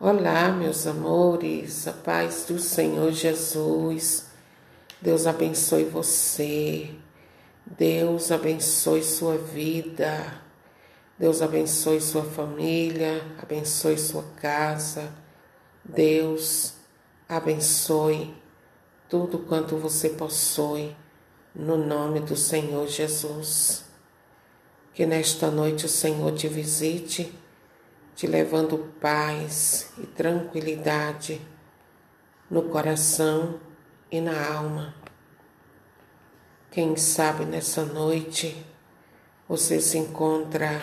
[0.00, 4.26] Olá, meus amores, a paz do Senhor Jesus.
[5.00, 6.90] Deus abençoe você.
[7.64, 10.42] Deus abençoe sua vida.
[11.16, 15.12] Deus abençoe sua família, abençoe sua casa.
[15.84, 16.74] Deus
[17.28, 18.34] abençoe
[19.08, 20.94] tudo quanto você possui,
[21.54, 23.84] no nome do Senhor Jesus.
[24.92, 27.43] Que nesta noite o Senhor te visite
[28.14, 31.40] te levando paz e tranquilidade
[32.48, 33.60] no coração
[34.10, 34.94] e na alma.
[36.70, 38.64] Quem sabe nessa noite
[39.48, 40.80] você se encontra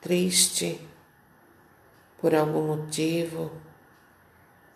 [0.00, 0.80] triste
[2.20, 3.50] por algum motivo,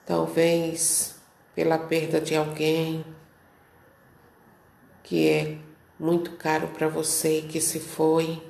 [0.05, 1.17] talvez
[1.55, 3.05] pela perda de alguém
[5.03, 5.59] que é
[5.99, 8.48] muito caro para você e que se foi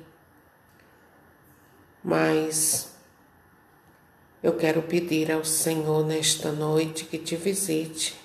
[2.03, 2.95] mas
[4.41, 8.17] eu quero pedir ao Senhor nesta noite que te visite,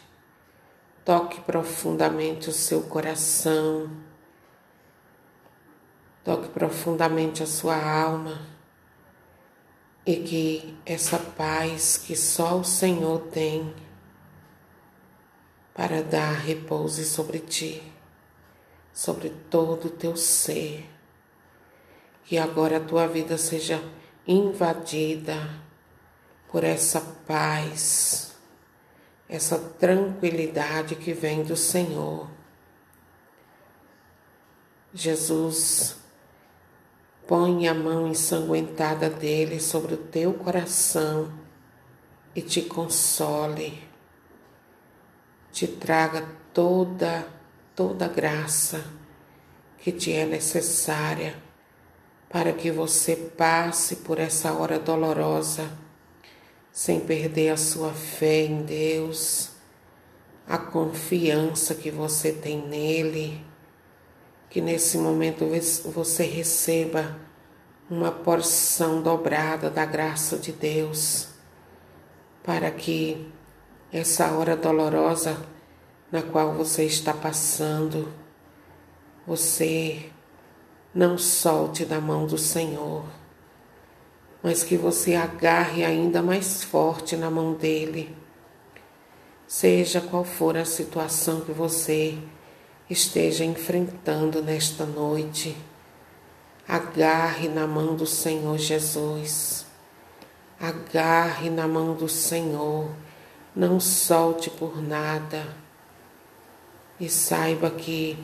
[1.05, 3.91] toque profundamente o seu coração,
[6.23, 8.55] toque profundamente a sua alma.
[10.07, 13.75] E que essa paz que só o Senhor tem
[15.75, 17.83] para dar repouso sobre ti,
[18.93, 20.94] sobre todo o teu ser
[22.25, 23.83] que agora a tua vida seja
[24.27, 25.63] invadida
[26.51, 28.35] por essa paz,
[29.29, 32.29] essa tranquilidade que vem do Senhor.
[34.93, 35.97] Jesus,
[37.27, 41.33] põe a mão ensanguentada dele sobre o teu coração
[42.35, 43.83] e te console,
[45.53, 47.27] te traga toda,
[47.75, 48.85] toda graça
[49.79, 51.37] que te é necessária
[52.35, 55.71] para que você passe por essa hora dolorosa
[56.73, 59.51] sem perder a sua fé em Deus,
[60.45, 63.41] a confiança que você tem nele,
[64.51, 65.47] que nesse momento
[65.93, 67.17] você receba
[67.89, 71.29] uma porção dobrada da graça de Deus,
[72.43, 73.33] para que
[73.93, 75.41] essa hora dolorosa
[76.11, 78.13] na qual você está passando,
[79.25, 80.11] você
[80.95, 83.05] não solte da mão do Senhor,
[84.43, 88.15] mas que você agarre ainda mais forte na mão dele.
[89.47, 92.19] Seja qual for a situação que você
[92.89, 95.57] esteja enfrentando nesta noite,
[96.69, 99.65] agarre na mão do Senhor Jesus.
[100.61, 102.89] Agarre na mão do Senhor,
[103.55, 105.47] não solte por nada.
[106.99, 108.17] E saiba que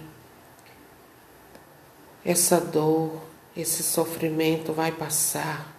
[2.25, 3.23] essa dor,
[3.57, 5.75] esse sofrimento vai passar,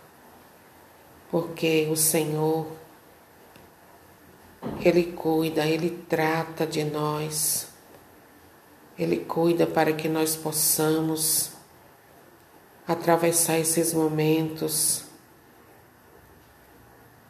[1.30, 2.68] porque o Senhor,
[4.84, 7.68] Ele cuida, Ele trata de nós,
[8.98, 11.52] Ele cuida para que nós possamos
[12.88, 15.06] atravessar esses momentos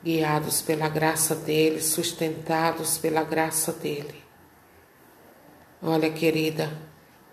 [0.03, 4.23] guiados pela graça dele, sustentados pela graça dele.
[5.81, 6.71] Olha, querida,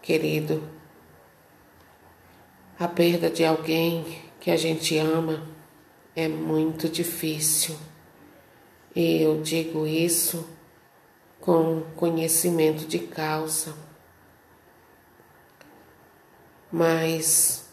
[0.02, 0.77] querido,
[2.78, 5.42] a perda de alguém que a gente ama
[6.14, 7.76] é muito difícil.
[8.94, 10.48] E eu digo isso
[11.40, 13.74] com conhecimento de causa.
[16.70, 17.68] Mas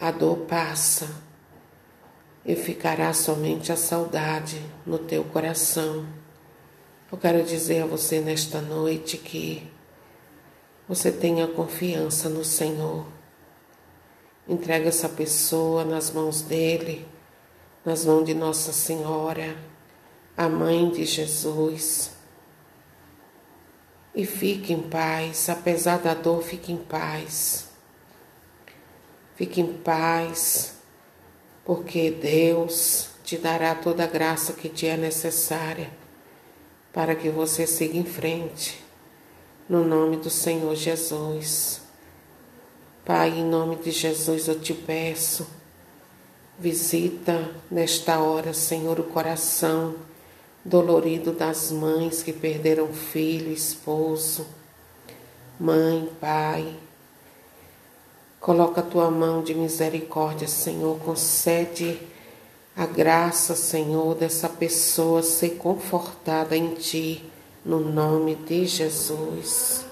[0.00, 1.08] a dor passa
[2.44, 6.04] e ficará somente a saudade no teu coração.
[7.10, 9.70] Eu quero dizer a você nesta noite que
[10.88, 13.21] você tenha confiança no Senhor
[14.48, 17.06] Entrega essa pessoa nas mãos dele,
[17.84, 19.56] nas mãos de Nossa Senhora,
[20.36, 22.10] a mãe de Jesus.
[24.14, 27.68] E fique em paz, apesar da dor, fique em paz.
[29.36, 30.74] Fique em paz,
[31.64, 35.90] porque Deus te dará toda a graça que te é necessária
[36.92, 38.84] para que você siga em frente.
[39.68, 41.81] No nome do Senhor Jesus.
[43.04, 45.44] Pai, em nome de Jesus eu te peço,
[46.56, 49.96] visita nesta hora, Senhor, o coração
[50.64, 54.46] dolorido das mães que perderam filho, esposo,
[55.58, 56.76] mãe, pai.
[58.38, 61.98] Coloca a tua mão de misericórdia, Senhor, concede
[62.76, 67.28] a graça, Senhor, dessa pessoa ser confortada em ti,
[67.64, 69.91] no nome de Jesus.